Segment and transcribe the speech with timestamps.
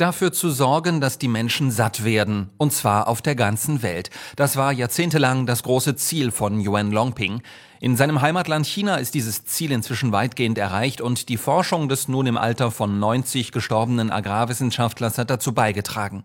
[0.00, 4.08] Dafür zu sorgen, dass die Menschen satt werden, und zwar auf der ganzen Welt.
[4.34, 7.42] Das war jahrzehntelang das große Ziel von Yuan Longping.
[7.82, 12.26] In seinem Heimatland China ist dieses Ziel inzwischen weitgehend erreicht und die Forschung des nun
[12.26, 16.22] im Alter von 90 gestorbenen Agrarwissenschaftlers hat dazu beigetragen.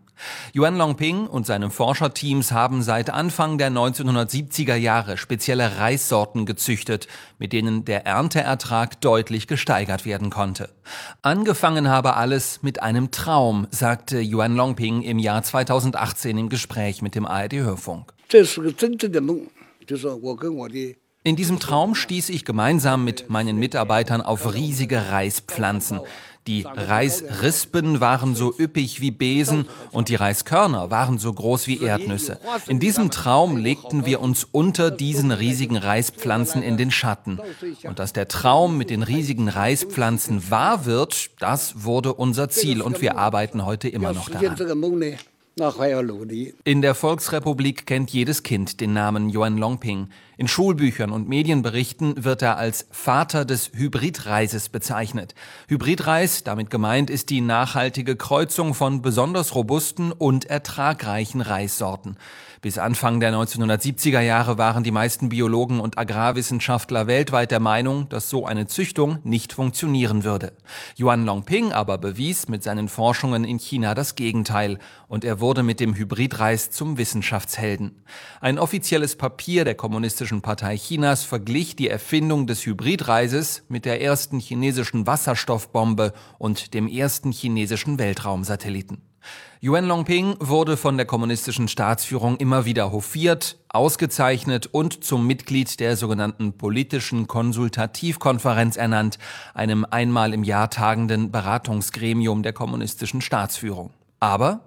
[0.54, 7.08] Yuan Longping und seine Forscherteams haben seit Anfang der 1970er Jahre spezielle Reissorten gezüchtet,
[7.40, 10.72] mit denen der Ernteertrag deutlich gesteigert werden konnte.
[11.22, 17.16] Angefangen habe alles mit einem Traum, sagte Yuan Longping im Jahr 2018 im Gespräch mit
[17.16, 18.12] dem ARD-Hörfunk.
[21.26, 26.00] In diesem Traum stieß ich gemeinsam mit meinen Mitarbeitern auf riesige Reispflanzen.
[26.46, 32.40] Die Reisrispen waren so üppig wie Besen und die Reiskörner waren so groß wie Erdnüsse.
[32.68, 37.40] In diesem Traum legten wir uns unter diesen riesigen Reispflanzen in den Schatten.
[37.82, 43.02] Und dass der Traum mit den riesigen Reispflanzen wahr wird, das wurde unser Ziel und
[43.02, 45.18] wir arbeiten heute immer noch daran.
[46.66, 50.10] In der Volksrepublik kennt jedes Kind den Namen Yuan Longping.
[50.36, 55.34] In Schulbüchern und Medienberichten wird er als Vater des Hybridreises bezeichnet.
[55.70, 62.18] Hybridreis, damit gemeint ist die nachhaltige Kreuzung von besonders robusten und ertragreichen Reissorten.
[62.60, 68.30] Bis Anfang der 1970er Jahre waren die meisten Biologen und Agrarwissenschaftler weltweit der Meinung, dass
[68.30, 70.52] so eine Züchtung nicht funktionieren würde.
[71.00, 75.80] Yuan Longping aber bewies mit seinen Forschungen in China das Gegenteil und er wurde mit
[75.80, 78.04] dem Hybridreis zum Wissenschaftshelden.
[78.42, 84.40] Ein offizielles Papier der Kommunistischen Partei Chinas verglich die Erfindung des Hybridreises mit der ersten
[84.40, 89.02] chinesischen Wasserstoffbombe und dem ersten chinesischen Weltraumsatelliten.
[89.62, 95.96] Yuan Longping wurde von der kommunistischen Staatsführung immer wieder hofiert, ausgezeichnet und zum Mitglied der
[95.98, 99.18] sogenannten politischen Konsultativkonferenz ernannt,
[99.54, 103.92] einem einmal im Jahr tagenden Beratungsgremium der kommunistischen Staatsführung.
[104.20, 104.62] Aber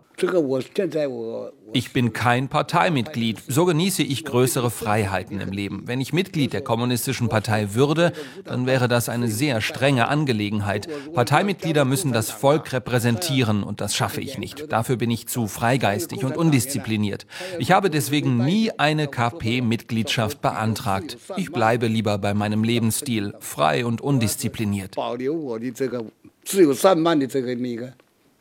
[1.73, 3.41] ich bin kein Parteimitglied.
[3.47, 5.83] So genieße ich größere Freiheiten im Leben.
[5.87, 8.13] Wenn ich Mitglied der Kommunistischen Partei würde,
[8.45, 10.87] dann wäre das eine sehr strenge Angelegenheit.
[11.13, 14.71] Parteimitglieder müssen das Volk repräsentieren und das schaffe ich nicht.
[14.71, 17.25] Dafür bin ich zu freigeistig und undiszipliniert.
[17.57, 21.17] Ich habe deswegen nie eine KP-Mitgliedschaft beantragt.
[21.37, 24.95] Ich bleibe lieber bei meinem Lebensstil, frei und undiszipliniert.
[26.45, 27.91] 自由散漫的这个那个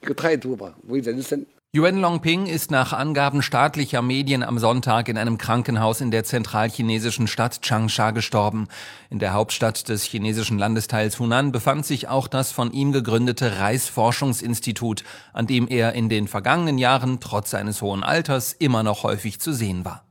[0.02, 1.46] 一个态度吧，为人生。
[1.75, 7.27] Yuan Longping ist nach Angaben staatlicher Medien am Sonntag in einem Krankenhaus in der zentralchinesischen
[7.27, 8.67] Stadt Changsha gestorben.
[9.09, 15.03] In der Hauptstadt des chinesischen Landesteils Hunan befand sich auch das von ihm gegründete Reisforschungsinstitut,
[15.33, 19.51] an dem er in den vergangenen Jahren trotz seines hohen Alters immer noch häufig zu
[19.51, 20.05] sehen war.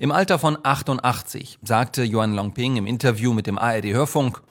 [0.00, 4.42] Im Alter von 88 sagte Yuan Longping im Interview mit dem ARD-Hörfunk,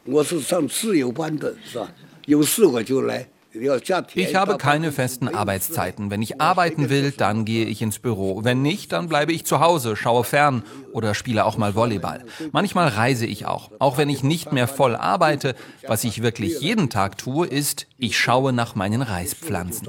[3.53, 6.09] ich habe keine festen Arbeitszeiten.
[6.09, 8.43] Wenn ich arbeiten will, dann gehe ich ins Büro.
[8.43, 10.63] Wenn nicht, dann bleibe ich zu Hause, schaue fern
[10.93, 12.23] oder spiele auch mal Volleyball.
[12.51, 13.71] Manchmal reise ich auch.
[13.79, 18.17] Auch wenn ich nicht mehr voll arbeite, was ich wirklich jeden Tag tue, ist, ich
[18.17, 19.87] schaue nach meinen Reispflanzen.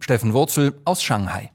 [0.00, 1.50] Steffen Wurzel aus Shanghai.